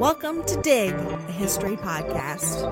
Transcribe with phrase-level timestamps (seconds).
[0.00, 2.64] Welcome to Dig, a history podcast.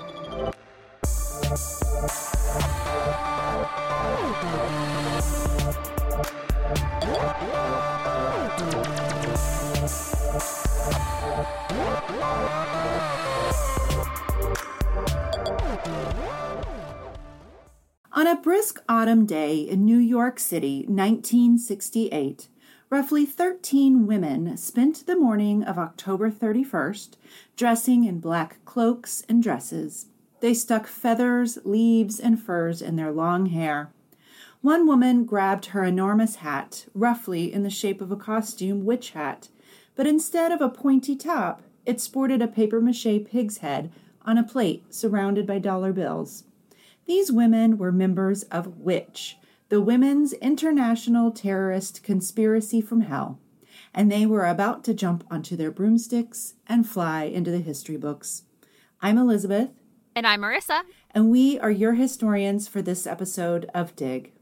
[18.10, 22.48] On a brisk autumn day in New York City, 1968,
[22.90, 27.16] roughly 13 women spent the morning of October 31st
[27.56, 30.06] dressing in black cloaks and dresses.
[30.40, 33.90] They stuck feathers, leaves, and furs in their long hair.
[34.62, 39.48] One woman grabbed her enormous hat, roughly in the shape of a costume witch hat,
[39.94, 43.92] but instead of a pointy top, it sported a papier mache pig's head
[44.22, 46.44] on a plate surrounded by dollar bills.
[47.06, 53.38] These women were members of Witch, the Women's International Terrorist Conspiracy from Hell,
[53.92, 58.44] and they were about to jump onto their broomsticks and fly into the history books.
[59.02, 59.70] I'm Elizabeth.
[60.14, 60.82] And I'm Marissa.
[61.10, 64.32] And we are your historians for this episode of Dig.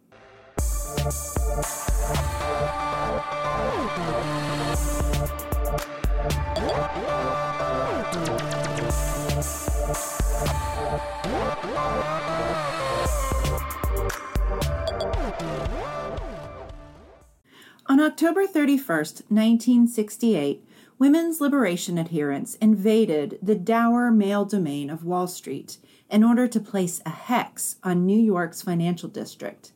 [17.96, 20.62] On October 31st, 1968,
[20.98, 25.78] women's liberation adherents invaded the dour male domain of Wall Street
[26.10, 29.72] in order to place a hex on New York's financial district.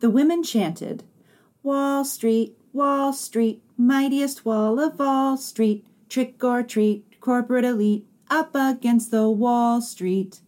[0.00, 1.04] The women chanted,
[1.62, 8.50] Wall Street, Wall Street, mightiest wall of Wall Street, trick or treat, corporate elite, up
[8.56, 10.40] against the Wall Street.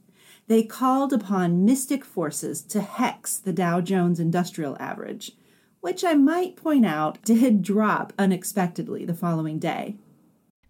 [0.48, 5.36] They called upon mystic forces to hex the Dow Jones Industrial Average
[5.82, 9.96] which I might point out did drop unexpectedly the following day.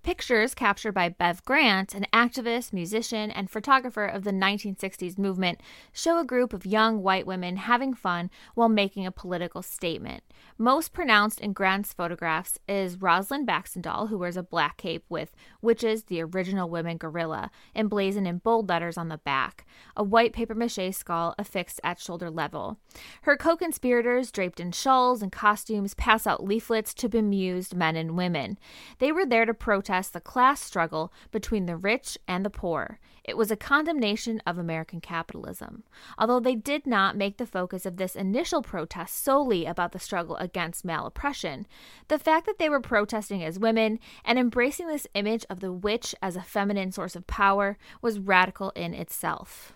[0.02, 5.60] Pictures captured by Bev Grant, an activist, musician, and photographer of the 1960s movement,
[5.92, 10.24] show a group of young white women having fun while making a political statement.
[10.58, 16.04] Most pronounced in Grant's photographs is Rosalyn Baxandall, who wears a black cape with Witches,
[16.04, 19.64] the original women guerrilla, emblazoned in bold letters on the back,
[19.96, 22.76] a white papier mache skull affixed at shoulder level.
[23.22, 28.16] Her co conspirators, draped in shawls and costumes, pass out leaflets to bemused men and
[28.16, 28.58] women.
[28.98, 32.98] They were there to protest protest the class struggle between the rich and the poor.
[33.24, 35.82] It was a condemnation of American capitalism.
[36.16, 40.36] Although they did not make the focus of this initial protest solely about the struggle
[40.36, 41.66] against male oppression,
[42.08, 46.14] the fact that they were protesting as women and embracing this image of the witch
[46.22, 49.74] as a feminine source of power was radical in itself.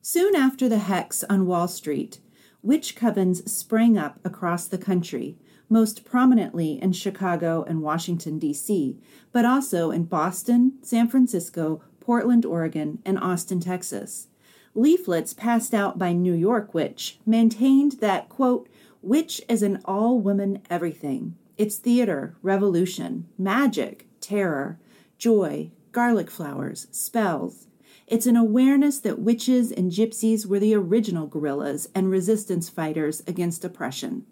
[0.00, 2.20] Soon after the hex on Wall Street,
[2.62, 5.36] witch covens sprang up across the country,
[5.68, 8.98] most prominently in Chicago and Washington, D.C.,
[9.32, 14.28] but also in Boston, San Francisco, Portland, Oregon, and Austin, Texas.
[14.74, 18.68] Leaflets passed out by New York Witch maintained that, quote,
[19.02, 21.36] Witch is an all woman everything.
[21.56, 24.78] It's theater, revolution, magic, terror,
[25.18, 27.66] joy, garlic flowers, spells.
[28.06, 33.64] It's an awareness that witches and gypsies were the original guerrillas and resistance fighters against
[33.64, 34.24] oppression.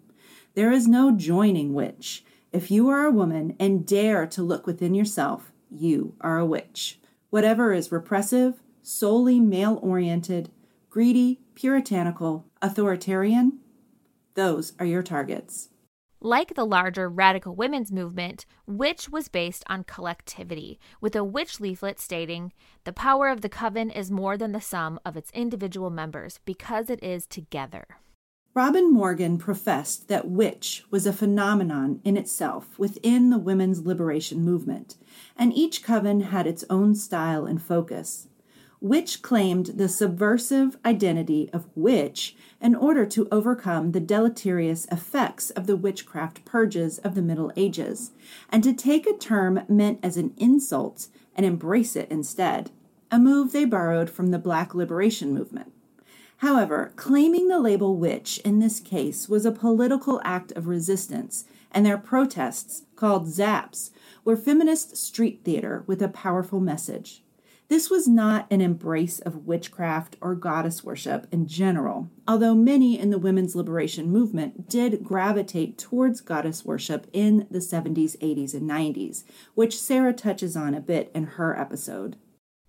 [0.55, 2.23] There is no joining witch.
[2.51, 6.99] If you are a woman and dare to look within yourself, you are a witch.
[7.29, 10.49] Whatever is repressive, solely male oriented,
[10.89, 13.59] greedy, puritanical, authoritarian,
[14.33, 15.69] those are your targets.
[16.19, 21.99] Like the larger radical women's movement, Witch was based on collectivity, with a witch leaflet
[21.99, 22.53] stating,
[22.83, 26.89] The power of the coven is more than the sum of its individual members because
[26.89, 27.85] it is together.
[28.53, 34.95] Robin Morgan professed that witch was a phenomenon in itself within the women's liberation movement,
[35.37, 38.27] and each coven had its own style and focus.
[38.79, 45.65] Witch claimed the subversive identity of witch in order to overcome the deleterious effects of
[45.65, 48.11] the witchcraft purges of the Middle Ages,
[48.49, 52.69] and to take a term meant as an insult and embrace it instead,
[53.11, 55.71] a move they borrowed from the Black liberation movement.
[56.37, 61.85] However, claiming the label witch in this case was a political act of resistance, and
[61.85, 63.91] their protests, called ZAPs,
[64.23, 67.23] were feminist street theater with a powerful message.
[67.69, 73.09] This was not an embrace of witchcraft or goddess worship in general, although many in
[73.09, 79.25] the women's liberation movement did gravitate towards goddess worship in the 70s, 80s, and 90s,
[79.53, 82.15] which Sarah touches on a bit in her episode.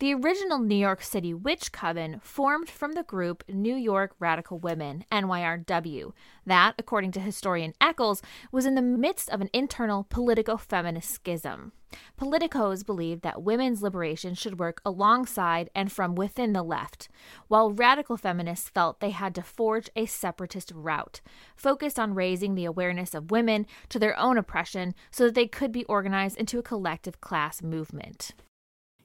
[0.00, 5.05] The original New York City Witch Coven formed from the group New York Radical Women,
[5.11, 6.12] NYRW.
[6.47, 8.23] That, according to historian Echols,
[8.53, 11.73] was in the midst of an internal politico feminist schism.
[12.17, 17.09] Politicos believed that women's liberation should work alongside and from within the left,
[17.49, 21.21] while radical feminists felt they had to forge a separatist route,
[21.56, 25.73] focused on raising the awareness of women to their own oppression so that they could
[25.73, 28.33] be organized into a collective class movement.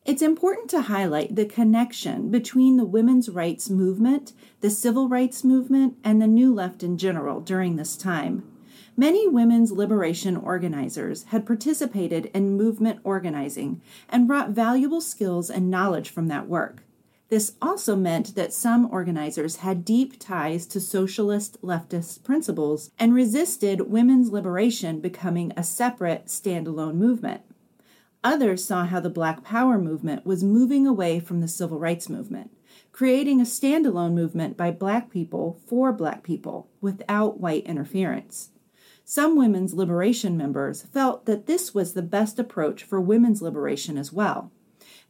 [0.06, 5.96] It's important to highlight the connection between the women's rights movement, the civil rights movement,
[6.04, 8.44] and the New Left in general during this time.
[8.98, 16.10] Many women's liberation organizers had participated in movement organizing and brought valuable skills and knowledge
[16.10, 16.84] from that work.
[17.30, 23.90] This also meant that some organizers had deep ties to socialist leftist principles and resisted
[23.90, 27.44] women's liberation becoming a separate, standalone movement.
[28.24, 32.52] Others saw how the Black Power movement was moving away from the civil rights movement,
[32.92, 38.52] creating a standalone movement by Black people for Black people without white interference.
[39.04, 44.14] Some women's liberation members felt that this was the best approach for women's liberation as
[44.14, 44.52] well.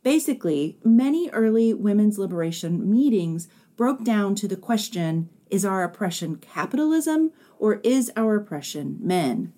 [0.01, 7.31] Basically, many early women's liberation meetings broke down to the question is our oppression capitalism
[7.59, 9.53] or is our oppression men?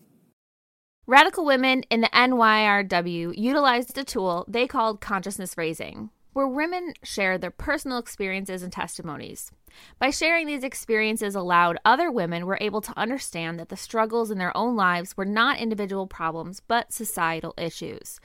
[1.07, 7.41] Radical women in the NYRW utilized a tool they called consciousness raising, where women shared
[7.41, 9.51] their personal experiences and testimonies.
[9.99, 14.39] By sharing these experiences aloud, other women were able to understand that the struggles in
[14.39, 18.19] their own lives were not individual problems, but societal issues.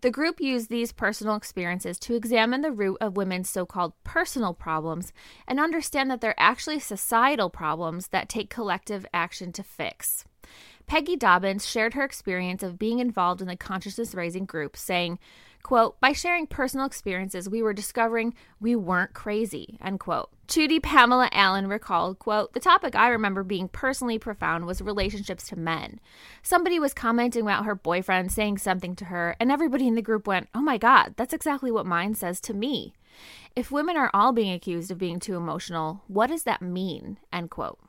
[0.00, 4.52] The group used these personal experiences to examine the root of women's so called personal
[4.52, 5.12] problems
[5.46, 10.24] and understand that they're actually societal problems that take collective action to fix.
[10.86, 15.18] Peggy Dobbins shared her experience of being involved in the consciousness raising group, saying,
[15.64, 20.30] quote, by sharing personal experiences, we were discovering we weren't crazy, end quote.
[20.46, 25.58] Judy Pamela Allen recalled, quote, the topic I remember being personally profound was relationships to
[25.58, 25.98] men.
[26.40, 30.28] Somebody was commenting about her boyfriend saying something to her, and everybody in the group
[30.28, 32.94] went, oh my God, that's exactly what mine says to me.
[33.56, 37.18] If women are all being accused of being too emotional, what does that mean?
[37.32, 37.80] End quote.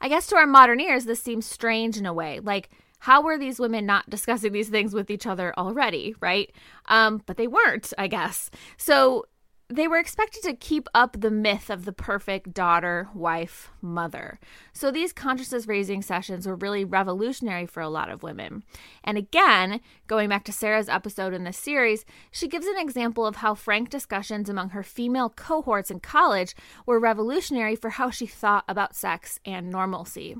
[0.00, 2.40] I guess to our modern ears, this seems strange in a way.
[2.40, 6.50] Like, how were these women not discussing these things with each other already, right?
[6.86, 8.50] Um, but they weren't, I guess.
[8.76, 9.26] So
[9.68, 14.38] they were expected to keep up the myth of the perfect daughter, wife, mother.
[14.72, 18.62] So these consciousness raising sessions were really revolutionary for a lot of women.
[19.02, 23.36] And again, going back to Sarah's episode in this series, she gives an example of
[23.36, 26.54] how frank discussions among her female cohorts in college
[26.86, 30.36] were revolutionary for how she thought about sex and normalcy.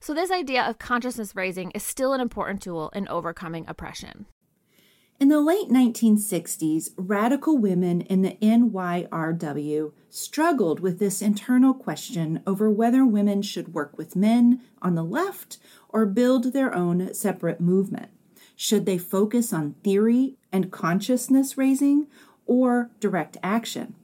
[0.00, 4.26] So, this idea of consciousness raising is still an important tool in overcoming oppression.
[5.22, 12.68] In the late 1960s, radical women in the NYRW struggled with this internal question over
[12.68, 15.58] whether women should work with men on the left
[15.88, 18.10] or build their own separate movement.
[18.56, 22.08] Should they focus on theory and consciousness raising
[22.44, 23.94] or direct action?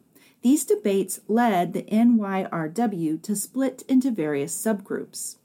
[0.42, 5.38] These debates led the NYRW to split into various subgroups.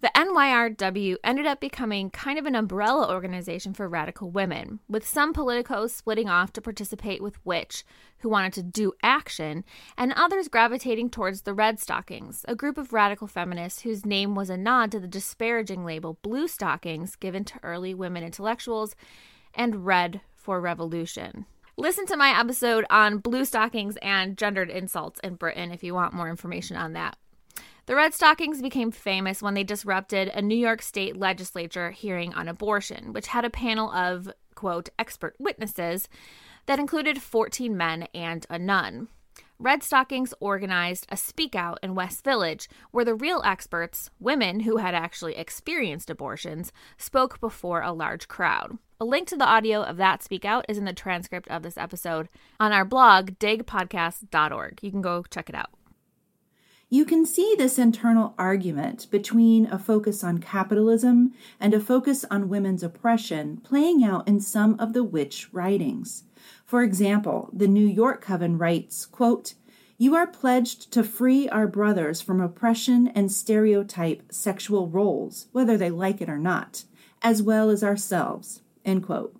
[0.00, 5.34] The NYRW ended up becoming kind of an umbrella organization for radical women, with some
[5.34, 7.82] politicos splitting off to participate with Witch,
[8.18, 9.64] who wanted to do action,
[9.96, 14.50] and others gravitating towards the Red Stockings, a group of radical feminists whose name was
[14.50, 18.94] a nod to the disparaging label Blue Stockings given to early women intellectuals,
[19.52, 21.44] and Red for Revolution.
[21.76, 26.14] Listen to my episode on blue stockings and gendered insults in Britain if you want
[26.14, 27.16] more information on that.
[27.88, 32.46] The Red Stockings became famous when they disrupted a New York state legislature hearing on
[32.46, 36.06] abortion, which had a panel of, quote, expert witnesses
[36.66, 39.08] that included 14 men and a nun.
[39.58, 44.76] Red Stockings organized a speak out in West Village where the real experts, women who
[44.76, 48.76] had actually experienced abortions, spoke before a large crowd.
[49.00, 51.78] A link to the audio of that speak out is in the transcript of this
[51.78, 52.28] episode
[52.60, 54.80] on our blog, digpodcast.org.
[54.82, 55.70] You can go check it out.
[56.90, 62.48] You can see this internal argument between a focus on capitalism and a focus on
[62.48, 66.24] women's oppression playing out in some of the witch writings.
[66.64, 69.52] For example, the New York Coven writes, quote,
[69.98, 75.90] You are pledged to free our brothers from oppression and stereotype sexual roles, whether they
[75.90, 76.84] like it or not,
[77.20, 78.62] as well as ourselves.
[78.82, 79.37] End quote.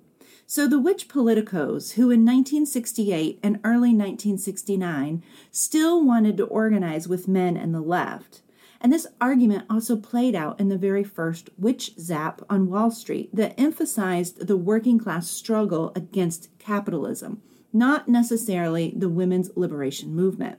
[0.50, 7.28] So the witch politicos, who in 1968 and early 1969 still wanted to organize with
[7.28, 8.40] men and the left,
[8.80, 13.28] and this argument also played out in the very first witch zap on Wall Street
[13.36, 20.58] that emphasized the working class struggle against capitalism, not necessarily the women's liberation movement.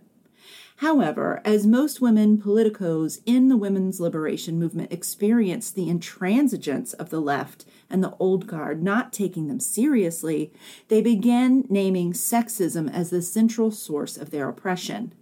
[0.78, 7.20] However, as most women politicos in the women's liberation movement experienced the intransigence of the
[7.20, 10.54] left and the old guard not taking them seriously,
[10.88, 15.14] they began naming sexism as the central source of their oppression.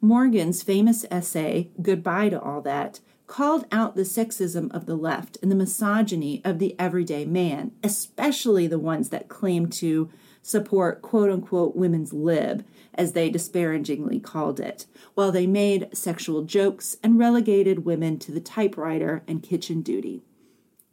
[0.00, 5.50] Morgan's famous essay, Goodbye to All That, called out the sexism of the left and
[5.50, 10.10] the misogyny of the everyday man, especially the ones that claim to
[10.42, 12.64] support quote unquote women's lib,
[12.98, 18.40] as they disparagingly called it, while they made sexual jokes and relegated women to the
[18.40, 20.22] typewriter and kitchen duty.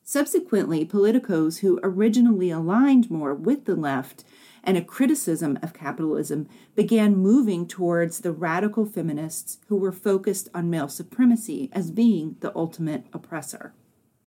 [0.03, 4.23] Subsequently, politicos who originally aligned more with the left
[4.63, 10.69] and a criticism of capitalism began moving towards the radical feminists who were focused on
[10.69, 13.73] male supremacy as being the ultimate oppressor.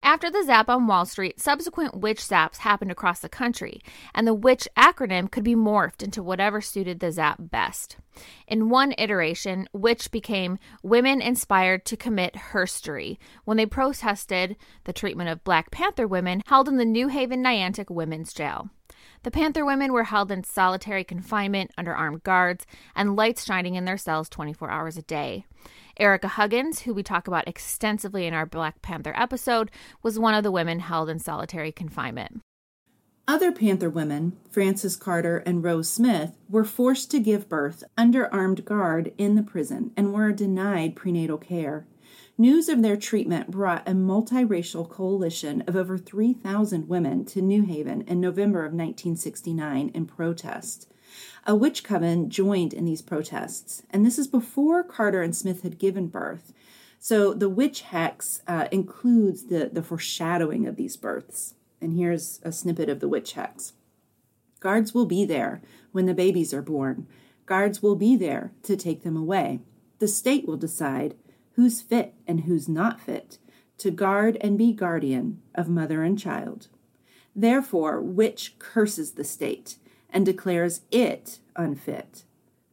[0.07, 3.81] After the zap on Wall Street, subsequent witch zaps happened across the country,
[4.15, 7.97] and the witch acronym could be morphed into whatever suited the zap best.
[8.47, 15.29] In one iteration, witch became women inspired to commit herstory when they protested the treatment
[15.29, 18.69] of Black Panther women held in the New Haven Niantic Women's Jail.
[19.23, 23.83] The Panther women were held in solitary confinement under armed guards and lights shining in
[23.83, 25.45] their cells 24 hours a day.
[26.00, 29.72] Ericka Huggins, who we talk about extensively in our Black Panther episode,
[30.04, 32.42] was one of the women held in solitary confinement.
[33.27, 38.63] Other Panther women, Frances Carter and Rose Smith, were forced to give birth under armed
[38.63, 41.86] guard in the prison and were denied prenatal care.
[42.38, 48.01] News of their treatment brought a multiracial coalition of over 3,000 women to New Haven
[48.04, 50.88] in November of 1969 in protest.
[51.45, 55.79] A witch coven joined in these protests, and this is before Carter and Smith had
[55.79, 56.53] given birth.
[57.00, 61.55] So the witch hex uh, includes the, the foreshadowing of these births.
[61.79, 63.74] And here's a snippet of the witch hex
[64.59, 67.07] Guards will be there when the babies are born.
[67.45, 69.62] Guards will be there to take them away.
[70.00, 71.15] The state will decide
[71.53, 73.38] who's fit and who's not fit
[73.77, 76.67] to guard and be guardian of mother and child.
[77.36, 79.77] Therefore, witch curses the state
[80.17, 82.24] and declares it unfit.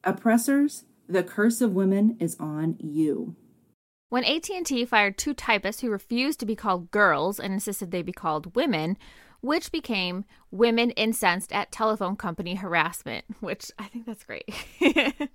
[0.02, 3.36] Oppressors, the curse of women is on you.
[4.08, 8.14] When AT&T fired two typists who refused to be called girls and insisted they be
[8.14, 8.96] called women,
[9.42, 14.48] witch became women incensed at telephone company harassment, which I think that's great.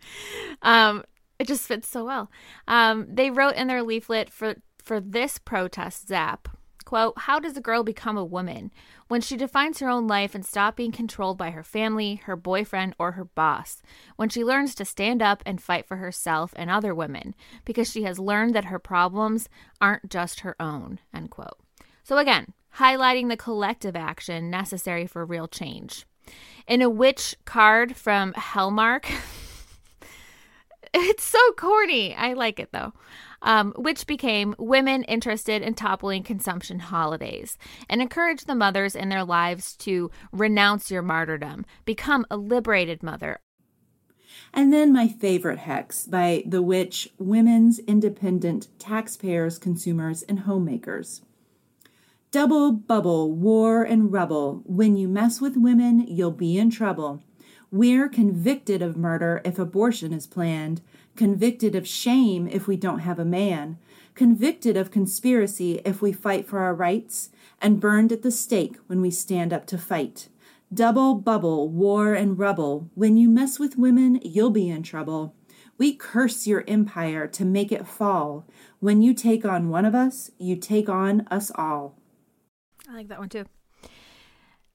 [0.63, 1.03] um,
[1.37, 2.31] it just fits so well.
[2.67, 6.49] Um, they wrote in their leaflet for for this protest zap
[6.89, 8.71] Quote, How does a girl become a woman?
[9.09, 12.95] When she defines her own life and stop being controlled by her family, her boyfriend,
[12.97, 13.83] or her boss.
[14.15, 18.01] When she learns to stand up and fight for herself and other women, because she
[18.05, 19.47] has learned that her problems
[19.79, 20.97] aren't just her own.
[21.13, 21.59] End quote.
[22.03, 26.07] So again, highlighting the collective action necessary for real change.
[26.65, 29.05] In a witch card from Hellmark,
[30.95, 32.15] it's so corny.
[32.15, 32.93] I like it though
[33.41, 37.57] um, witch became women interested in toppling consumption holidays
[37.89, 43.39] and encouraged the mothers in their lives to renounce your martyrdom, become a liberated mother.
[44.53, 51.21] And then my favorite hex by the witch Women's Independent Taxpayers, Consumers, and Homemakers.
[52.31, 54.61] Double bubble, war and rubble.
[54.65, 57.23] When you mess with women, you'll be in trouble.
[57.71, 60.81] We're convicted of murder if abortion is planned
[61.19, 63.77] convicted of shame if we don't have a man,
[64.15, 67.29] convicted of conspiracy if we fight for our rights,
[67.61, 70.29] and burned at the stake when we stand up to fight.
[70.73, 72.89] Double bubble, war and rubble.
[72.95, 75.35] When you mess with women, you'll be in trouble.
[75.77, 78.47] We curse your empire to make it fall.
[78.79, 81.97] When you take on one of us, you take on us all.
[82.87, 83.43] I like that one too.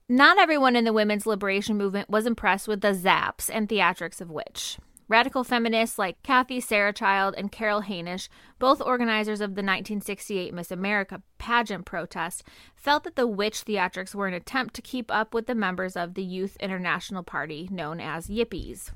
[0.07, 4.29] Not everyone in the women's liberation movement was impressed with the zaps and theatrics of
[4.29, 4.77] witch.
[5.07, 11.21] Radical feminists like Kathie Sarachild and Carol Hanisch, both organizers of the 1968 Miss America
[11.37, 12.43] pageant protest,
[12.75, 16.15] felt that the witch theatrics were an attempt to keep up with the members of
[16.15, 18.91] the Youth International Party, known as Yippies.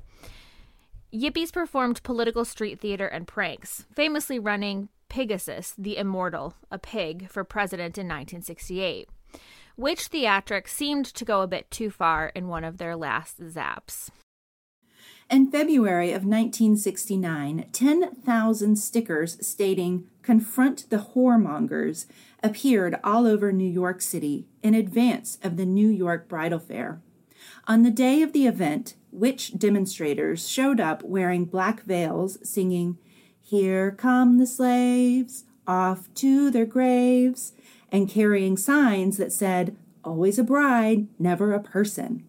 [1.12, 7.44] Yippies performed political street theater and pranks, famously running Pigasus, the Immortal, a pig, for
[7.44, 9.08] president in 1968.
[9.76, 14.10] Witch theatrics seemed to go a bit too far in one of their last zaps.
[15.30, 22.06] In February of 1969, 10,000 stickers stating Confront the Whoremongers
[22.42, 27.00] appeared all over New York City in advance of the New York Bridal Fair.
[27.68, 32.98] On the day of the event, witch demonstrators showed up wearing black veils, singing,
[33.40, 37.52] Here come the slaves, off to their graves,
[37.92, 42.24] and carrying signs that said, Always a bride, never a person.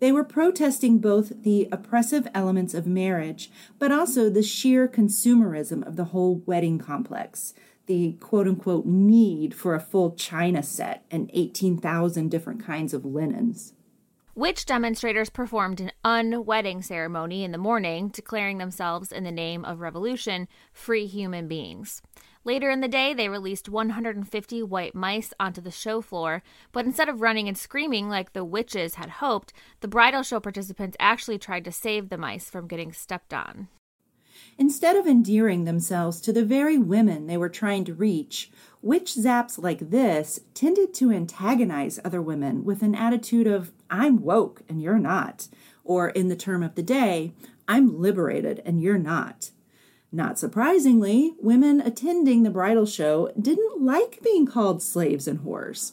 [0.00, 5.96] They were protesting both the oppressive elements of marriage, but also the sheer consumerism of
[5.96, 7.52] the whole wedding complex,
[7.84, 13.74] the quote unquote need for a full china set and 18,000 different kinds of linens.
[14.34, 19.80] Witch demonstrators performed an unwedding ceremony in the morning, declaring themselves, in the name of
[19.80, 22.00] revolution, free human beings.
[22.42, 26.42] Later in the day, they released 150 white mice onto the show floor,
[26.72, 30.96] but instead of running and screaming like the witches had hoped, the bridal show participants
[30.98, 33.68] actually tried to save the mice from getting stepped on.
[34.56, 39.62] Instead of endearing themselves to the very women they were trying to reach, witch zaps
[39.62, 44.98] like this tended to antagonize other women with an attitude of, I'm woke and you're
[44.98, 45.48] not,
[45.84, 47.34] or in the term of the day,
[47.68, 49.50] I'm liberated and you're not.
[50.12, 55.92] Not surprisingly, women attending the bridal show didn't like being called slaves and whores.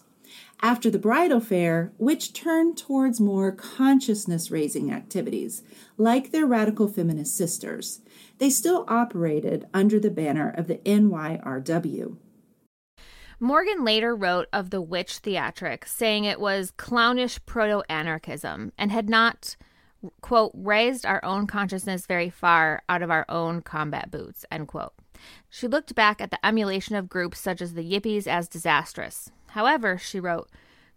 [0.59, 5.61] After the bridal fair, witch turned towards more consciousness raising activities,
[5.97, 8.01] like their radical feminist sisters,
[8.39, 12.17] they still operated under the banner of the NYRW.
[13.39, 19.09] Morgan later wrote of the witch theatric, saying it was clownish proto anarchism and had
[19.09, 19.55] not
[20.21, 24.93] quote, raised our own consciousness very far out of our own combat boots, end quote.
[25.49, 29.31] She looked back at the emulation of groups such as the Yippies as disastrous.
[29.49, 30.49] However, she wrote,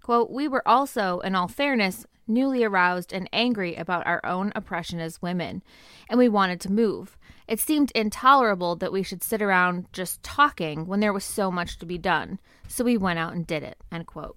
[0.02, 5.00] quote, We were also, in all fairness, newly aroused and angry about our own oppression
[5.00, 5.62] as women,
[6.08, 7.16] and we wanted to move.
[7.50, 11.78] It seemed intolerable that we should sit around just talking when there was so much
[11.78, 12.38] to be done,
[12.68, 13.76] so we went out and did it.
[13.90, 14.36] End quote.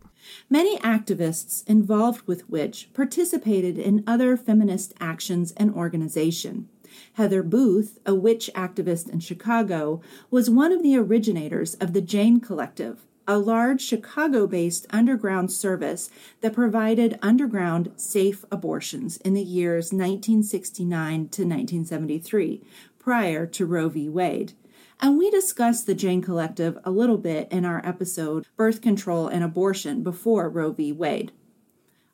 [0.50, 6.70] Many activists involved with Witch participated in other feminist actions and organization.
[7.13, 12.39] Heather Booth, a witch activist in Chicago, was one of the originators of the Jane
[12.39, 16.10] Collective, a large Chicago based underground service
[16.41, 22.62] that provided underground safe abortions in the years 1969 to 1973,
[23.03, 24.07] prior to Roe v.
[24.07, 24.53] Wade.
[25.01, 29.43] And we discussed the Jane Collective a little bit in our episode Birth Control and
[29.43, 30.93] Abortion before Roe v.
[30.93, 31.33] Wade.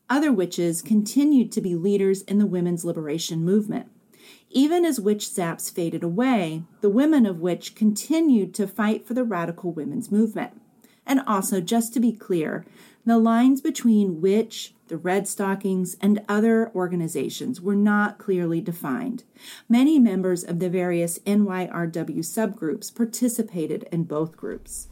[0.10, 3.92] Other witches continued to be leaders in the women's liberation movement.
[4.50, 9.24] Even as witch zaps faded away, the women of witch continued to fight for the
[9.24, 10.60] radical women's movement.
[11.06, 12.66] And also, just to be clear,
[13.06, 19.24] the lines between witch, the Red Stockings, and other organizations were not clearly defined.
[19.70, 24.90] Many members of the various NYRW subgroups participated in both groups.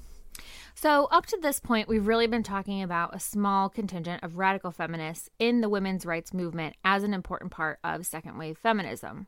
[0.73, 4.71] So, up to this point, we've really been talking about a small contingent of radical
[4.71, 9.25] feminists in the women's rights movement as an important part of second wave feminism.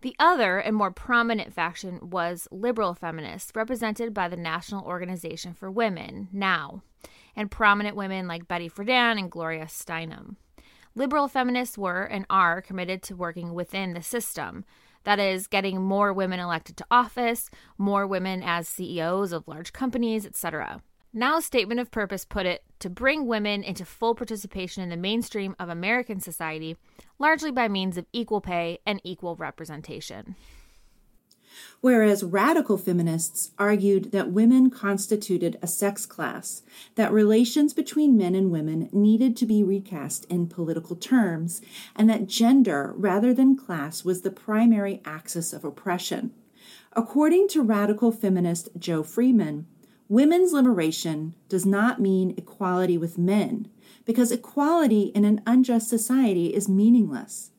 [0.00, 5.70] The other and more prominent faction was liberal feminists, represented by the National Organization for
[5.70, 6.82] Women, NOW,
[7.36, 10.36] and prominent women like Betty Friedan and Gloria Steinem.
[10.94, 14.64] Liberal feminists were and are committed to working within the system.
[15.04, 20.26] That is, getting more women elected to office, more women as CEOs of large companies,
[20.26, 20.82] etc.
[21.12, 25.54] Now's statement of purpose put it to bring women into full participation in the mainstream
[25.58, 26.76] of American society,
[27.18, 30.36] largely by means of equal pay and equal representation.
[31.80, 36.62] Whereas radical feminists argued that women constituted a sex class,
[36.94, 41.60] that relations between men and women needed to be recast in political terms,
[41.96, 46.32] and that gender rather than class was the primary axis of oppression.
[46.94, 49.66] According to radical feminist Jo Freeman,
[50.12, 53.68] Women's liberation does not mean equality with men,
[54.04, 57.50] because equality in an unjust society is meaningless.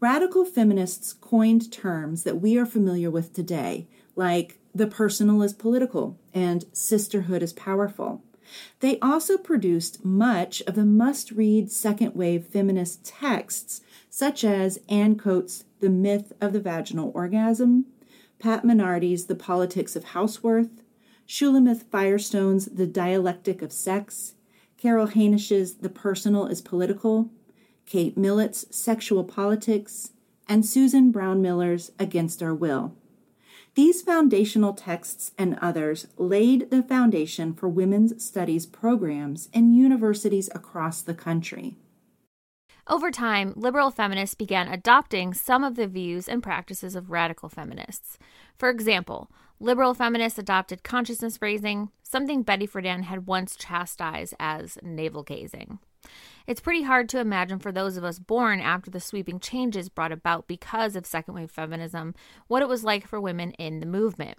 [0.00, 3.86] Radical feminists coined terms that we are familiar with today,
[4.16, 8.22] like the personal is political and sisterhood is powerful.
[8.80, 15.16] They also produced much of the must read second wave feminist texts, such as Anne
[15.16, 17.84] Koedt's The Myth of the Vaginal Orgasm,
[18.38, 20.70] Pat Mainardi's The Politics of Housework,
[21.28, 24.34] Shulamith Firestone's The Dialectic of Sex,
[24.78, 27.30] Carol Hanisch's The Personal is Political,
[27.90, 30.12] Kate Millett's Sexual Politics,
[30.48, 32.94] and Susan Brownmiller's Against Our Will.
[33.74, 41.02] These foundational texts and others laid the foundation for women's studies programs in universities across
[41.02, 41.74] the country.
[42.86, 48.18] Over time, liberal feminists began adopting some of the views and practices of radical feminists.
[48.56, 55.24] For example, liberal feminists adopted consciousness raising, something Betty Friedan had once chastised as navel
[55.24, 55.80] gazing.
[56.46, 60.12] It's pretty hard to imagine for those of us born after the sweeping changes brought
[60.12, 62.14] about because of second wave feminism
[62.48, 64.38] what it was like for women in the movement.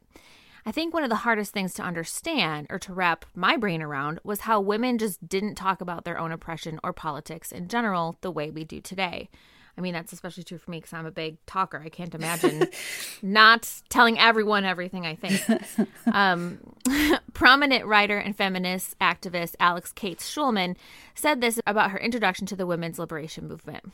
[0.65, 4.19] I think one of the hardest things to understand or to wrap my brain around
[4.23, 8.31] was how women just didn't talk about their own oppression or politics in general the
[8.31, 9.29] way we do today.
[9.77, 11.81] I mean, that's especially true for me because I'm a big talker.
[11.83, 12.67] I can't imagine
[13.21, 15.41] not telling everyone everything I think.
[16.13, 16.59] Um,
[17.33, 20.75] prominent writer and feminist activist Alix Kates Shulman
[21.15, 23.91] said this about her introduction to the women's liberation movement.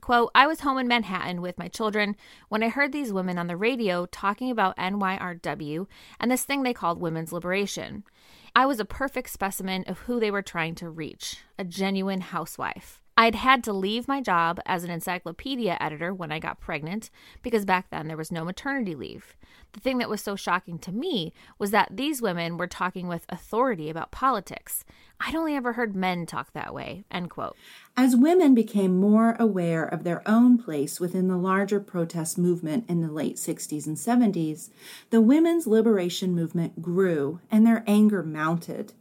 [0.00, 2.14] Quote, I was home in Manhattan with my children
[2.48, 5.86] when I heard these women on the radio talking about NYRW
[6.20, 8.04] and this thing they called women's liberation.
[8.54, 13.02] I was a perfect specimen of who they were trying to reach a genuine housewife.
[13.18, 17.10] I'd had to leave my job as an encyclopedia editor when I got pregnant
[17.42, 19.34] because back then there was no maternity leave.
[19.72, 23.24] The thing that was so shocking to me was that these women were talking with
[23.30, 24.84] authority about politics.
[25.18, 27.04] I'd only ever heard men talk that way.
[27.10, 27.56] End quote.
[27.96, 33.00] As women became more aware of their own place within the larger protest movement in
[33.00, 34.68] the late 60s and 70s,
[35.08, 38.92] the women's liberation movement grew and their anger mounted.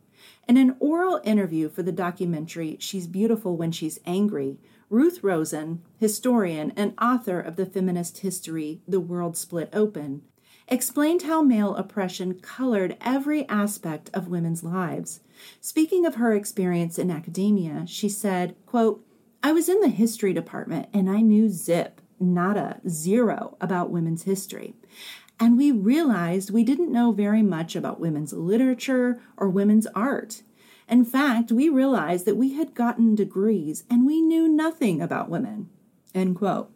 [0.48, 4.60] In an oral interview for the documentary She's Beautiful When She's Angry,
[4.92, 10.22] Ruth Rosen, historian and author of the feminist history The World Split Open,
[10.68, 15.22] explained how male oppression colored every aspect of women's lives.
[15.62, 19.04] Speaking of her experience in academia, she said, quote,
[19.42, 24.76] I was in the history department and I knew zip, nada, zero about women's history.
[25.40, 30.44] And we realized we didn't know very much about women's literature or women's art.
[30.88, 35.70] In fact, we realized that we had gotten degrees and we knew nothing about women.
[36.14, 36.72] End quote.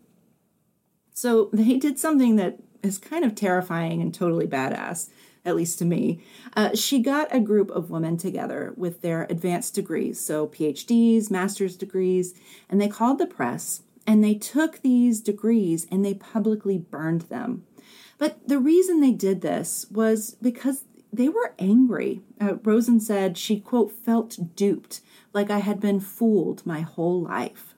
[1.14, 5.10] So they did something that is kind of terrifying and totally badass,
[5.46, 6.24] at least to me.
[6.56, 11.76] Uh, she got a group of women together with their advanced degrees, so PhDs, master's
[11.76, 12.34] degrees,
[12.70, 17.64] and they called the press and they took these degrees and they publicly burned them.
[18.20, 22.22] But the reason they did this was because they were angry.
[22.40, 25.02] Uh, Rosen said she, quote, felt duped,
[25.34, 27.74] like I had been fooled my whole life.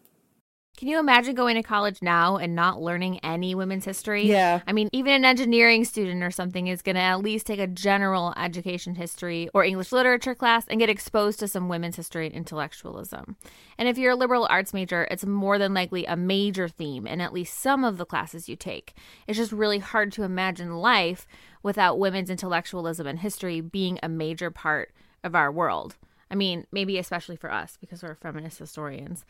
[0.82, 4.26] Can you imagine going to college now and not learning any women's history?
[4.26, 4.62] Yeah.
[4.66, 7.68] I mean, even an engineering student or something is going to at least take a
[7.68, 12.34] general education history or English literature class and get exposed to some women's history and
[12.34, 13.36] intellectualism.
[13.78, 17.22] And if you're a liberal arts major, it's more than likely a major theme in
[17.22, 18.96] at least some of the classes you take.
[19.28, 21.28] It's just really hard to imagine life
[21.62, 24.92] without women's intellectualism and history being a major part
[25.24, 25.98] of our world.
[26.32, 29.26] I mean, maybe especially for us because we're feminist historians.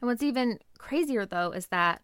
[0.00, 2.02] And what's even crazier, though, is that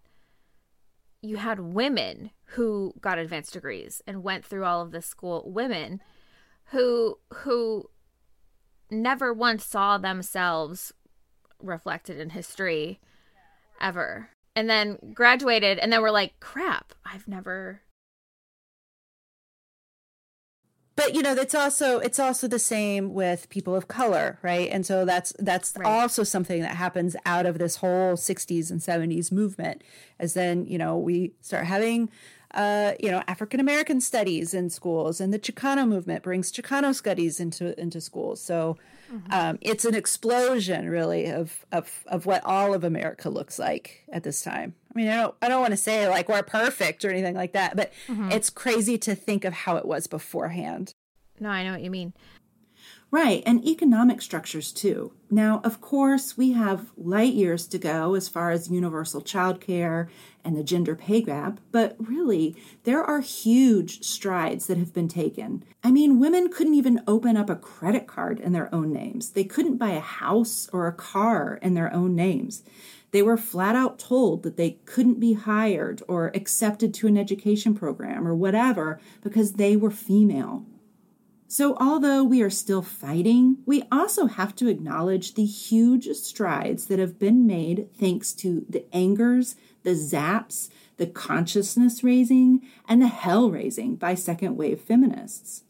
[1.23, 6.01] you had women who got advanced degrees and went through all of this school, women
[6.67, 7.89] who who
[8.91, 10.93] never once saw themselves
[11.61, 13.01] reflected in history
[13.81, 14.29] ever.
[14.57, 17.81] And then graduated and then were like, crap, I've never
[20.97, 24.87] but you know that's also it's also the same with people of color right and
[24.87, 25.87] so that's that's right.
[25.87, 29.83] also something that happens out of this whole 60s and 70s movement
[30.19, 32.11] as then you know we start having
[32.55, 37.41] uh, you know African American studies in schools, and the Chicano movement brings Chicano studies
[37.41, 38.41] into into schools.
[38.41, 38.79] So
[39.13, 39.33] mm-hmm.
[39.33, 44.23] um, it's an explosion, really, of of of what all of America looks like at
[44.23, 44.75] this time.
[44.95, 47.53] I mean, I don't I don't want to say like we're perfect or anything like
[47.53, 48.31] that, but mm-hmm.
[48.31, 50.95] it's crazy to think of how it was beforehand.
[51.41, 52.13] No, I know what you mean.
[53.11, 55.13] Right, and economic structures too.
[55.31, 60.09] Now, of course, we have light years to go as far as universal childcare
[60.45, 65.63] and the gender pay gap, but really, there are huge strides that have been taken.
[65.85, 69.45] I mean, women couldn't even open up a credit card in their own names, they
[69.45, 72.65] couldn't buy a house or a car in their own names.
[73.15, 77.73] They were flat out told that they couldn't be hired or accepted to an education
[77.73, 80.67] program or whatever because they were female.
[81.47, 86.99] So, although we are still fighting, we also have to acknowledge the huge strides that
[86.99, 93.49] have been made thanks to the angers, the zaps, the consciousness raising, and the hell
[93.49, 95.64] raising by second wave feminists.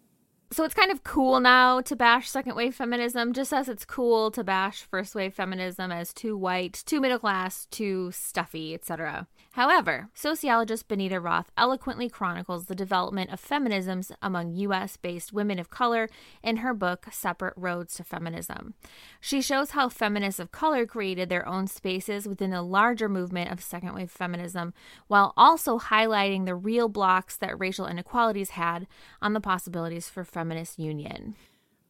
[0.55, 4.31] So it's kind of cool now to bash second wave feminism, just as it's cool
[4.31, 9.27] to bash first wave feminism as too white, too middle class, too stuffy, etc.
[9.55, 14.97] However, sociologist Benita Roth eloquently chronicles the development of feminisms among U.S.
[14.97, 16.09] based women of color
[16.41, 18.75] in her book, Separate Roads to Feminism.
[19.21, 23.61] She shows how feminists of color created their own spaces within the larger movement of
[23.61, 24.73] second wave feminism,
[25.09, 28.87] while also highlighting the real blocks that racial inequalities had
[29.21, 31.35] on the possibilities for feminist union.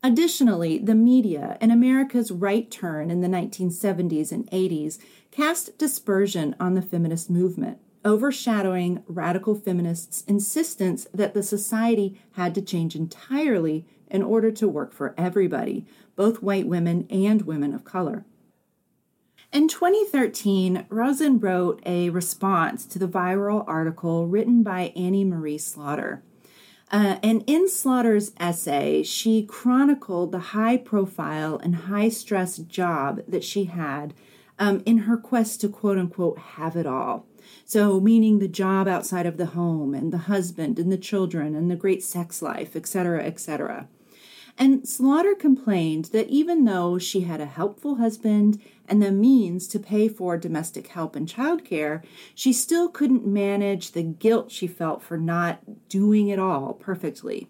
[0.04, 4.98] Additionally, the media and America's right turn in the 1970s and 80s
[5.32, 12.62] cast dispersion on the feminist movement, overshadowing radical feminists' insistence that the society had to
[12.62, 18.24] change entirely in order to work for everybody, both white women and women of color.
[19.52, 26.22] In 2013, Rosen wrote a response to the viral article written by Anne-Marie Slaughter.
[26.94, 33.42] Uh, and in Slaughter's essay, she chronicled the high profile and high stress job that
[33.42, 34.14] she had
[34.60, 37.26] um, in her quest to quote unquote have it all.
[37.64, 41.68] So, meaning the job outside of the home and the husband and the children and
[41.68, 43.88] the great sex life, etc., etc.
[44.56, 49.80] And Slaughter complained that even though she had a helpful husband and the means to
[49.80, 55.16] pay for domestic help and childcare, she still couldn't manage the guilt she felt for
[55.16, 57.48] not doing it all perfectly.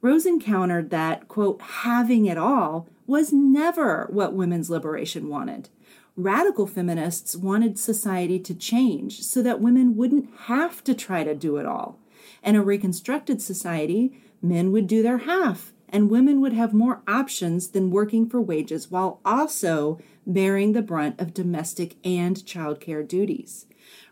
[0.00, 5.68] Rosen countered that, quote, having it all was never what women's liberation wanted.
[6.16, 11.58] Radical feminists wanted society to change so that women wouldn't have to try to do
[11.58, 11.98] it all.
[12.42, 17.68] In a reconstructed society, men would do their half and women would have more options
[17.68, 23.66] than working for wages while also bearing the brunt of domestic and childcare duties.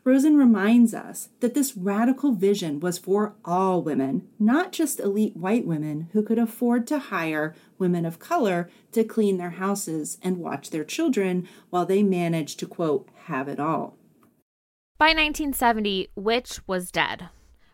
[0.04, 5.66] Rosen reminds us that this radical vision was for all women, not just elite white
[5.66, 10.70] women who could afford to hire women of color to clean their houses and watch
[10.70, 13.96] their children while they managed to, quote, have it all.
[14.98, 17.28] By 1970, Witch was dead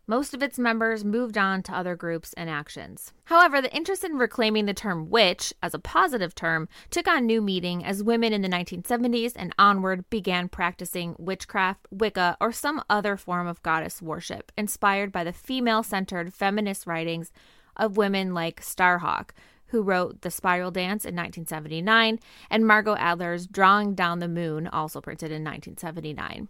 [0.07, 3.13] most of its members moved on to other groups and actions.
[3.25, 7.41] However, the interest in reclaiming the term witch as a positive term took on new
[7.41, 13.17] meaning as women in the 1970s and onward began practicing witchcraft, Wicca, or some other
[13.17, 17.33] form of goddess worship, inspired by the female centered feminist writings
[17.77, 19.31] of women like Starhawk,
[19.75, 25.01] who wrote The Spiral Dance in 1979, and Margot Adler's Drawing Down the Moon, also
[25.01, 26.47] printed in 1979.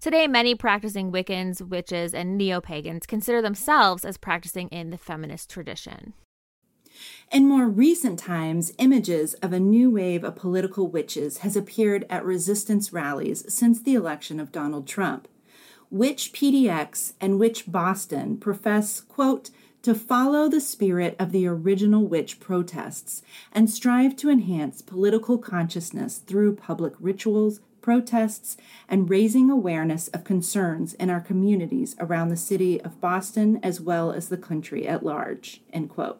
[0.00, 5.48] Today, many practicing Wiccans, witches, and neo pagans consider themselves as practicing in the feminist
[5.48, 6.14] tradition.
[7.30, 12.24] In more recent times, images of a new wave of political witches has appeared at
[12.24, 15.28] resistance rallies since the election of Donald Trump.
[15.90, 19.50] Witch PDX and Witch Boston profess, quote,
[19.84, 23.20] to follow the spirit of the original witch protests
[23.52, 28.56] and strive to enhance political consciousness through public rituals, protests,
[28.88, 34.10] and raising awareness of concerns in our communities around the city of Boston as well
[34.10, 35.60] as the country at large.
[35.70, 36.18] End quote.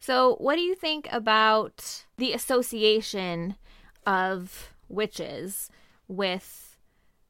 [0.00, 3.54] So, what do you think about the association
[4.04, 5.70] of witches
[6.08, 6.76] with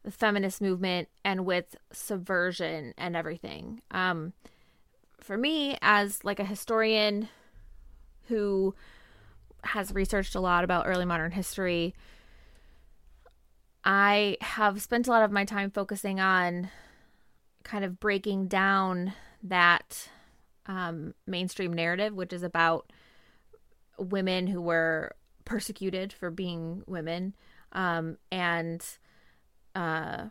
[0.03, 3.83] the feminist movement and with subversion and everything?
[3.91, 4.33] Um,
[5.23, 7.29] for me as like a historian
[8.29, 8.75] who
[9.65, 11.95] has researched a lot about early modern history
[13.85, 16.69] i have spent a lot of my time focusing on
[17.63, 20.09] kind of breaking down that
[20.67, 22.91] um, mainstream narrative which is about
[23.99, 25.13] women who were
[25.45, 27.35] persecuted for being women
[27.73, 28.85] um, and
[29.75, 30.27] uh,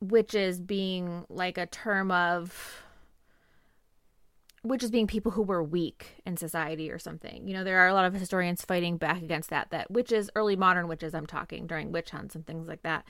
[0.00, 2.83] witches being like a term of
[4.64, 7.46] witches being people who were weak in society or something.
[7.46, 10.56] You know, there are a lot of historians fighting back against that, that witches, early
[10.56, 13.04] modern witches, I'm talking during witch hunts and things like that,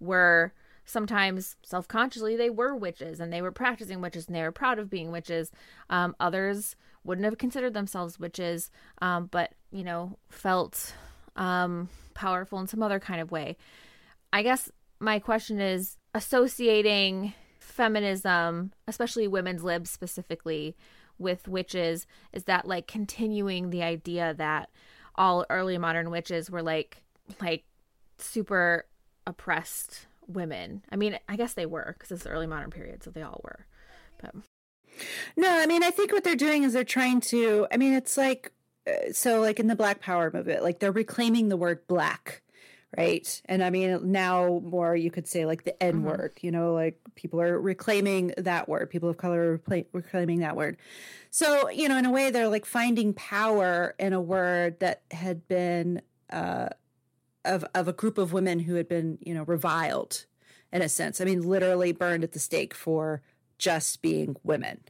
[0.00, 0.52] were
[0.84, 4.78] sometimes self consciously they were witches and they were practicing witches and they were proud
[4.78, 5.52] of being witches.
[5.88, 10.92] Um, others wouldn't have considered themselves witches, um, but, you know, felt
[11.36, 13.56] um, powerful in some other kind of way.
[14.32, 17.32] I guess my question is associating
[17.76, 20.76] feminism, especially women's libs specifically,
[21.18, 24.70] with witches, is that like continuing the idea that
[25.14, 27.02] all early modern witches were like
[27.40, 27.64] like
[28.18, 28.86] super
[29.26, 30.82] oppressed women.
[30.90, 33.40] I mean, I guess they were because it's the early modern period, so they all
[33.44, 33.66] were.
[34.20, 34.34] But
[35.36, 37.66] no, I mean, I think what they're doing is they're trying to.
[37.70, 38.52] I mean, it's like
[38.86, 42.42] uh, so, like in the Black Power movement, like they're reclaiming the word black
[42.96, 43.42] right?
[43.46, 46.04] And I mean, now more you could say like the N mm-hmm.
[46.04, 46.46] word, mm-hmm.
[46.46, 50.76] you know, like people are reclaiming that word, people of color are reclaiming that word.
[51.30, 55.46] So, you know, in a way, they're like finding power in a word that had
[55.48, 56.68] been, uh,
[57.44, 60.26] of, of a group of women who had been, you know, reviled
[60.72, 61.20] in a sense.
[61.20, 63.22] I mean, literally burned at the stake for
[63.58, 64.80] just being women.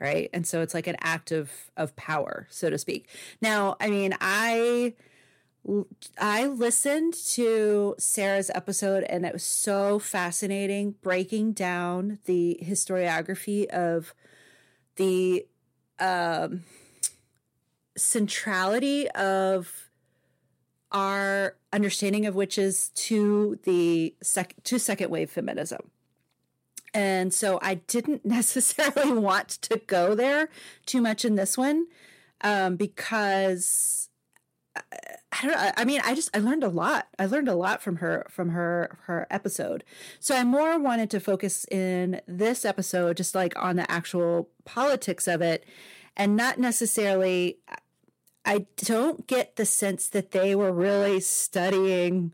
[0.00, 0.28] Right.
[0.32, 3.08] And so it's like an act of of power, so to speak.
[3.40, 4.94] Now, I mean, I
[6.18, 14.14] I listened to Sarah's episode and it was so fascinating breaking down the historiography of
[14.96, 15.46] the
[15.98, 16.64] um,
[17.96, 19.88] centrality of
[20.92, 25.90] our understanding of witches to the sec- to second wave feminism.
[26.92, 30.48] And so I didn't necessarily want to go there
[30.86, 31.86] too much in this one
[32.42, 34.08] um, because
[34.76, 35.70] I don't know.
[35.76, 37.08] I mean, I just I learned a lot.
[37.18, 39.84] I learned a lot from her from her her episode.
[40.20, 45.26] So I more wanted to focus in this episode just like on the actual politics
[45.26, 45.64] of it
[46.16, 47.58] and not necessarily
[48.44, 52.32] I don't get the sense that they were really studying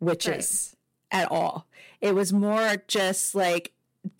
[0.00, 0.76] witches
[1.12, 1.22] right.
[1.22, 1.66] at all.
[2.00, 3.72] It was more just like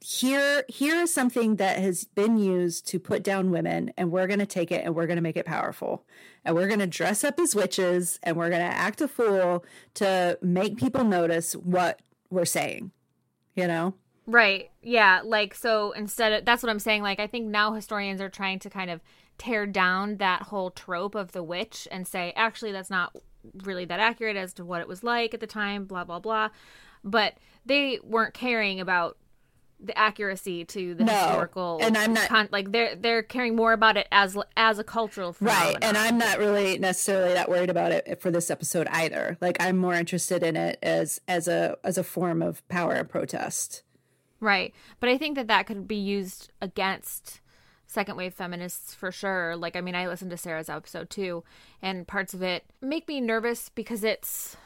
[0.02, 4.38] here here is something that has been used to put down women and we're going
[4.40, 6.04] to take it and we're going to make it powerful
[6.48, 9.64] and we're going to dress up as witches and we're going to act a fool
[9.92, 12.90] to make people notice what we're saying
[13.54, 13.94] you know?
[14.26, 18.20] Right yeah like so instead of that's what i'm saying like i think now historians
[18.20, 19.00] are trying to kind of
[19.36, 23.16] tear down that whole trope of the witch and say actually that's not
[23.64, 26.48] really that accurate as to what it was like at the time blah blah blah.
[27.04, 27.34] But
[27.64, 29.16] they weren't caring about
[29.80, 31.12] the accuracy to the no.
[31.12, 34.84] historical and i'm not con- like they're they're caring more about it as as a
[34.84, 35.74] cultural phenomenon.
[35.74, 39.56] right and i'm not really necessarily that worried about it for this episode either like
[39.60, 43.82] i'm more interested in it as as a as a form of power and protest
[44.40, 47.40] right but i think that that could be used against
[47.86, 51.44] second wave feminists for sure like i mean i listened to sarah's episode too
[51.80, 54.56] and parts of it make me nervous because it's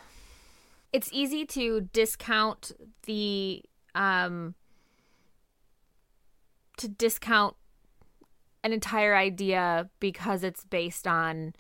[0.93, 2.73] it's easy to discount
[3.05, 3.63] the
[3.95, 4.55] um
[6.79, 7.57] to discount
[8.65, 11.55] an entire idea because it's based on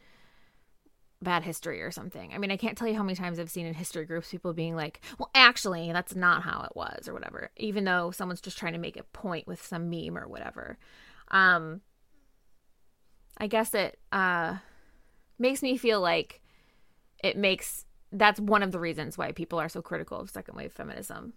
[1.22, 2.32] bad history or something.
[2.34, 4.52] I mean, I can't tell you how many times I've seen in history groups people
[4.52, 8.58] being like, well, actually, that's not how it was or whatever, even though someone's just
[8.58, 10.78] trying to make a point with some meme or whatever.
[11.28, 11.80] Um,
[13.38, 14.56] I guess it uh,
[15.38, 16.42] makes me feel like
[17.22, 20.72] it makes that's one of the reasons why people are so critical of second wave
[20.72, 21.32] feminism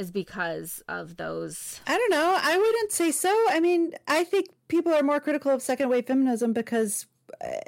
[0.00, 2.38] is because of those I don't know.
[2.40, 3.46] I wouldn't say so.
[3.50, 7.06] I mean, I think people are more critical of second wave feminism because
[7.44, 7.60] uh,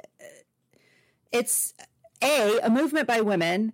[1.31, 1.73] it's
[2.23, 3.73] a a movement by women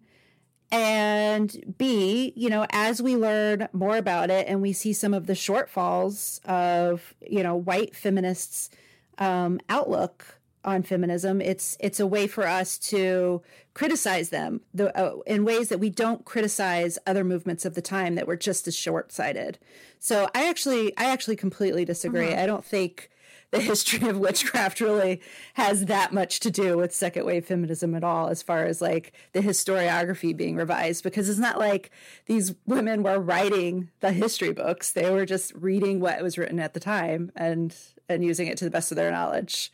[0.72, 5.26] and b you know as we learn more about it and we see some of
[5.26, 8.70] the shortfalls of you know white feminists
[9.18, 11.42] um, outlook on feminism.
[11.42, 13.42] It's it's a way for us to
[13.74, 18.16] criticize them the, uh, in ways that we don't criticize other movements of the time
[18.16, 19.58] that were just as short sighted.
[20.00, 22.28] So I actually I actually completely disagree.
[22.28, 22.40] Mm-hmm.
[22.40, 23.10] I don't think
[23.52, 25.22] the history of witchcraft really
[25.56, 29.14] has that much to do with second wave feminism at all as far as like
[29.34, 31.90] the historiography being revised because it's not like
[32.28, 36.74] these women were writing the history books they were just reading what was written at
[36.74, 37.76] the time and
[38.08, 39.72] and using it to the best of their knowledge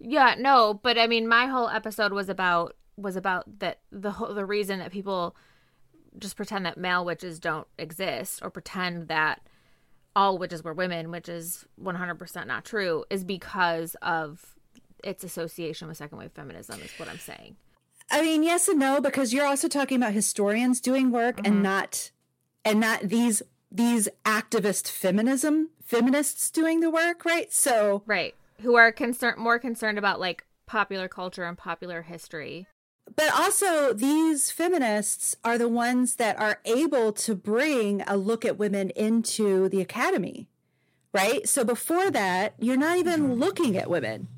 [0.00, 4.34] yeah, no, but I mean, my whole episode was about was about that the whole
[4.34, 5.36] the reason that people
[6.18, 9.40] just pretend that male witches don't exist or pretend that
[10.16, 14.56] all witches were women, which is 100% not true, is because of
[15.04, 17.56] its association with second wave feminism, is what I'm saying.
[18.10, 21.46] I mean, yes and no, because you're also talking about historians doing work mm-hmm.
[21.46, 22.10] and not
[22.64, 27.52] and not these these activist feminism feminists doing the work, right?
[27.52, 32.66] So right who are concerned more concerned about like popular culture and popular history.
[33.16, 38.58] But also, these feminists are the ones that are able to bring a look at
[38.58, 40.48] women into the academy,
[41.12, 41.48] right?
[41.48, 43.32] So before that, you're not even mm-hmm.
[43.32, 44.28] looking at women.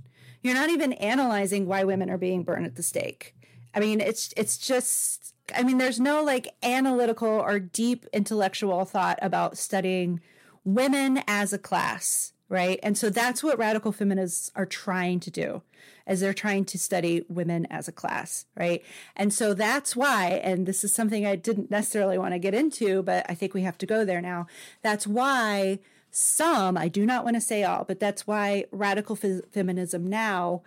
[0.40, 3.34] You're not even analyzing why women are being burned at the stake.
[3.74, 9.18] I mean, it's it's just I mean, there's no like analytical or deep intellectual thought
[9.20, 10.20] about studying
[10.64, 12.78] women as a class right?
[12.82, 15.62] And so that's what radical feminists are trying to do
[16.06, 18.84] as they're trying to study women as a class, right?
[19.16, 23.02] And so that's why, and this is something I didn't necessarily want to get into,
[23.02, 24.48] but I think we have to go there now.
[24.82, 25.78] That's why
[26.10, 30.60] some, I do not want to say all, but that's why radical feminism now,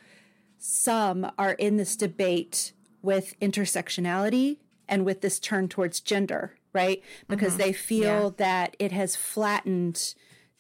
[0.57, 2.73] some are in this debate
[3.03, 4.57] with intersectionality
[4.89, 7.03] and with this turn towards gender, right?
[7.27, 7.61] Because mm-hmm.
[7.61, 8.29] they feel yeah.
[8.37, 10.15] that it has flattened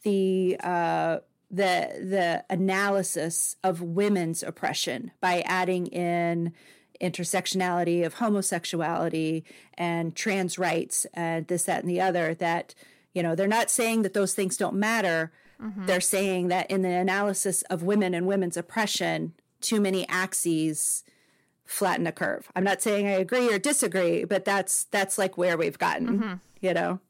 [0.05, 1.17] the uh,
[1.51, 6.53] the the analysis of women's oppression by adding in
[7.01, 9.43] intersectionality of homosexuality
[9.77, 12.73] and trans rights and this that and the other that
[13.13, 15.85] you know they're not saying that those things don't matter mm-hmm.
[15.87, 21.03] they're saying that in the analysis of women and women's oppression too many axes
[21.65, 25.57] flatten a curve i'm not saying i agree or disagree but that's that's like where
[25.57, 26.33] we've gotten mm-hmm.
[26.61, 27.01] you know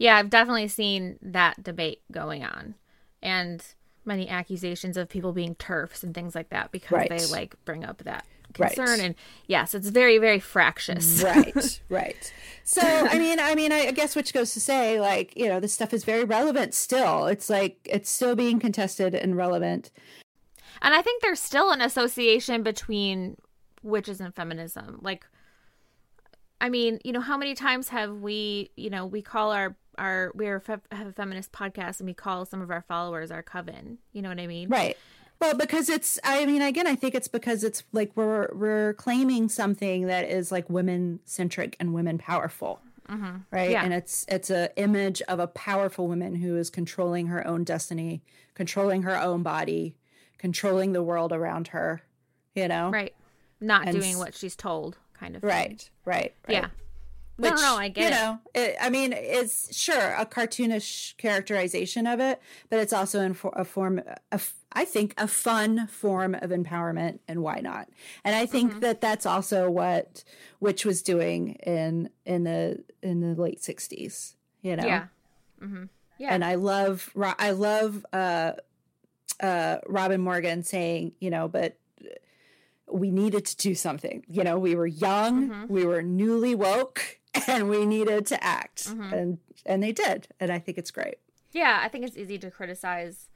[0.00, 2.74] yeah i've definitely seen that debate going on
[3.22, 3.74] and
[4.04, 7.10] many accusations of people being turfs and things like that because right.
[7.10, 8.88] they like bring up that concern.
[8.88, 9.00] Right.
[9.00, 9.14] and
[9.46, 11.22] yes it's very very fractious.
[11.30, 12.32] Right right.
[12.64, 15.72] So i mean i mean i guess which goes to say like you know this
[15.72, 17.26] stuff is very relevant still.
[17.26, 19.90] It's like it's still being contested and relevant.
[20.82, 23.36] And i think there's still an association between
[23.82, 24.98] witches and feminism.
[25.02, 25.26] Like
[26.60, 30.32] i mean you know how many times have we you know we call our our
[30.34, 33.42] we are fe- have a feminist podcast and we call some of our followers our
[33.42, 33.98] coven.
[34.12, 34.68] You know what I mean?
[34.68, 34.96] Right.
[35.40, 39.48] Well, because it's I mean again I think it's because it's like we're we're claiming
[39.48, 42.80] something that is like women centric and women powerful.
[43.08, 43.36] Mm-hmm.
[43.50, 43.70] Right.
[43.70, 43.84] Yeah.
[43.84, 48.22] And it's it's a image of a powerful woman who is controlling her own destiny,
[48.54, 49.96] controlling her own body,
[50.38, 52.02] controlling the world around her,
[52.54, 52.90] you know?
[52.90, 53.14] Right.
[53.60, 55.42] Not and doing what she's told, kind of.
[55.42, 55.50] Thing.
[55.50, 55.90] Right.
[56.04, 56.34] Right.
[56.46, 56.54] Right.
[56.54, 56.68] Yeah.
[57.40, 62.06] Which, no, no, I get you know, it, I mean, it's sure a cartoonish characterization
[62.06, 64.40] of it, but it's also in for, a form, a,
[64.72, 67.88] I think, a fun form of empowerment, and why not?
[68.24, 68.80] And I think mm-hmm.
[68.80, 70.22] that that's also what
[70.60, 74.34] Witch was doing in in the in the late '60s.
[74.62, 75.06] You know, yeah,
[75.62, 75.84] mm-hmm.
[76.18, 76.34] yeah.
[76.34, 78.52] And I love, I love uh,
[79.40, 81.78] uh, Robin Morgan saying, you know, but
[82.92, 84.24] we needed to do something.
[84.28, 85.72] You know, we were young, mm-hmm.
[85.72, 88.88] we were newly woke and we needed to act.
[88.88, 89.14] Mm-hmm.
[89.14, 90.28] and and they did.
[90.38, 91.16] And i think it's great.
[91.52, 93.28] Yeah i think it's easy to criticize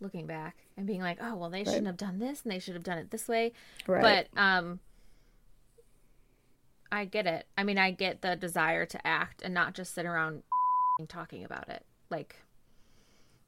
[0.00, 1.66] looking back and being like oh well they right.
[1.66, 3.52] shouldn't have done this and they should have done it this way.
[3.86, 4.26] Right.
[4.32, 4.80] but um
[6.90, 7.46] i get it.
[7.56, 10.42] I mean i get the desire to act and not just sit around
[11.08, 11.84] talking about it.
[12.10, 12.36] Like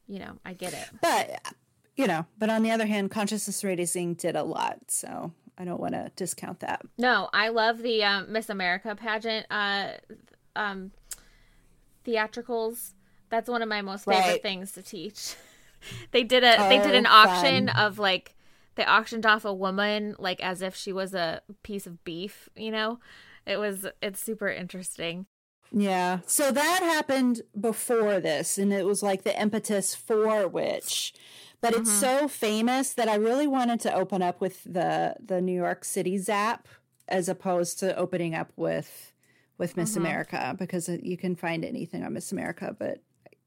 [0.06, 0.88] you know i get it.
[1.00, 1.54] But
[1.96, 4.78] you know but on the other hand consciousness raising did a lot.
[4.88, 6.82] So I don't want to discount that.
[6.98, 9.92] No, I love the um, Miss America pageant uh,
[10.56, 10.92] um,
[12.04, 12.94] theatricals.
[13.28, 14.42] That's one of my most favorite right.
[14.42, 15.34] things to teach.
[16.10, 17.76] they did a oh, they did an oh, auction fun.
[17.76, 18.34] of like
[18.74, 22.70] they auctioned off a woman like as if she was a piece of beef, you
[22.70, 22.98] know?
[23.46, 25.26] It was it's super interesting.
[25.72, 26.20] Yeah.
[26.26, 31.12] So that happened before this and it was like the impetus for Witch
[31.60, 31.82] but mm-hmm.
[31.82, 35.84] it's so famous that I really wanted to open up with the the New York
[35.84, 36.68] City Zap
[37.08, 39.12] as opposed to opening up with
[39.58, 40.00] with Miss mm-hmm.
[40.00, 43.00] America because you can find anything on Miss America, but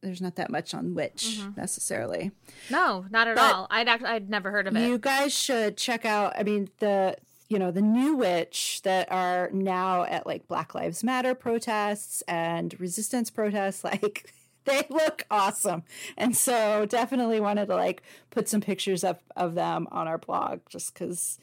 [0.04, 1.60] there's not that much on Witch mm-hmm.
[1.60, 2.32] necessarily.
[2.70, 3.68] No, not at but all.
[3.72, 4.88] I'd actually I'd never heard of it.
[4.88, 6.34] You guys should check out.
[6.38, 7.18] I mean the
[7.50, 12.80] you know the new witch that are now at like Black Lives Matter protests and
[12.80, 14.34] resistance protests like
[14.66, 15.84] they look awesome.
[16.18, 20.62] And so definitely wanted to like put some pictures of, of them on our blog
[20.70, 21.38] just because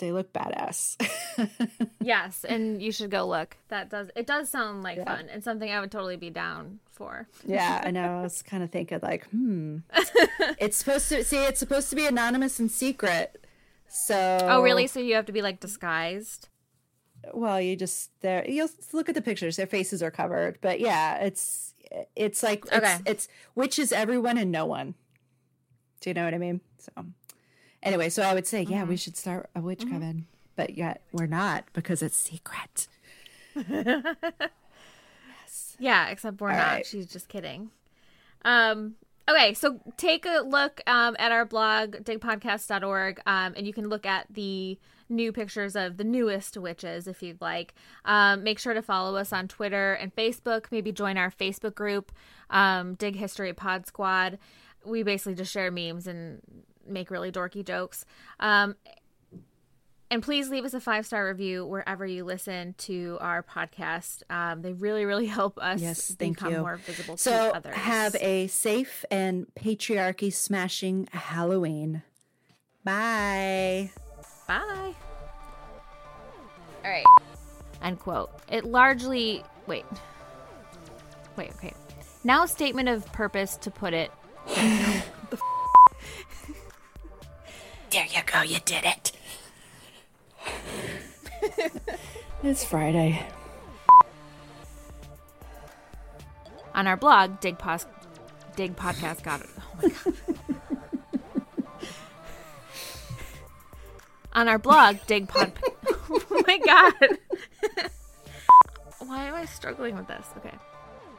[0.00, 0.96] they look badass.
[2.00, 3.56] yes, and you should go look.
[3.68, 5.04] That does it does sound like yeah.
[5.04, 7.28] fun and something I would totally be down for.
[7.46, 8.18] yeah, I know.
[8.18, 9.78] I was kind of thinking like, hmm.
[10.58, 13.44] it's supposed to see it's supposed to be anonymous and secret.
[13.88, 14.86] So Oh really?
[14.88, 16.48] So you have to be like disguised?
[17.34, 20.58] Well, you just there you'll look at the pictures, their faces are covered.
[20.60, 21.69] But yeah, it's
[22.16, 22.96] it's like it's, okay.
[23.06, 24.94] it's which is everyone and no one.
[26.00, 26.60] Do you know what I mean?
[26.78, 27.06] So
[27.82, 28.90] anyway, so I would say, yeah, mm-hmm.
[28.90, 29.94] we should start a witch mm-hmm.
[29.94, 30.26] coven,
[30.56, 32.88] but yet we're not because it's secret.
[33.56, 34.06] yes.
[35.78, 36.72] Yeah, except we're All not.
[36.72, 36.86] Right.
[36.86, 37.70] She's just kidding.
[38.44, 38.94] Um,
[39.28, 44.06] okay, so take a look um, at our blog, digpodcast.org, um, and you can look
[44.06, 44.78] at the
[45.10, 47.74] new pictures of the newest witches if you'd like.
[48.04, 50.66] Um, make sure to follow us on Twitter and Facebook.
[50.70, 52.12] Maybe join our Facebook group,
[52.48, 54.38] um, Dig History Pod Squad.
[54.84, 56.40] We basically just share memes and
[56.86, 58.04] make really dorky jokes.
[58.38, 58.76] Um,
[60.10, 64.22] and please leave us a five star review wherever you listen to our podcast.
[64.28, 66.58] Um, they really, really help us yes, become you.
[66.58, 67.74] more visible so to others.
[67.76, 72.02] Have a safe and patriarchy smashing Halloween.
[72.84, 73.90] Bye.
[74.50, 74.94] Bye.
[76.84, 77.04] All right.
[77.84, 78.32] End quote.
[78.50, 79.44] It largely.
[79.68, 79.84] Wait.
[81.36, 81.72] Wait, okay.
[82.24, 84.10] Now, statement of purpose to put it.
[84.48, 85.04] there
[87.92, 88.42] you go.
[88.42, 89.12] You did it.
[92.42, 93.24] it's Friday.
[96.74, 97.86] On our blog, Dig, Pos-
[98.56, 99.50] Dig Podcast got it.
[99.56, 100.56] Oh my God.
[104.32, 105.52] On our blog, Dig Pod.
[106.12, 107.18] Oh god.
[108.98, 110.26] Why am I struggling with this?
[110.38, 110.54] Okay.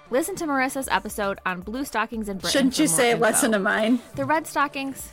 [0.09, 2.51] Listen to Marissa's episode on blue stockings in Britain.
[2.51, 3.25] Shouldn't you say info.
[3.27, 3.99] listen to mine?
[4.15, 5.07] the Redstockings?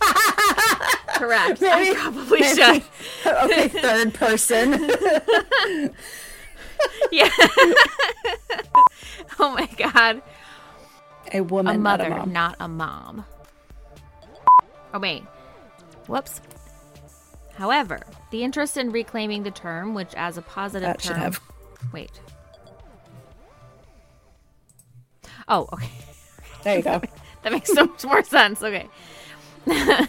[1.14, 1.60] Correct.
[1.62, 2.82] Maybe- I probably maybe- should.
[3.44, 4.90] okay, third person.
[7.10, 7.30] Yeah.
[9.38, 10.20] oh my god.
[11.32, 12.32] a woman, a not mother, a mom.
[12.32, 13.24] not a mom.
[14.92, 15.22] Oh, wait.
[16.06, 16.40] Whoops.
[17.58, 18.00] However,
[18.30, 21.40] the interest in reclaiming the term, witch as a positive That should have-
[21.92, 22.12] Wait.
[25.48, 25.88] Oh, okay.
[26.62, 27.02] There you go.
[27.42, 28.62] That makes so much more sense.
[28.62, 28.88] Okay.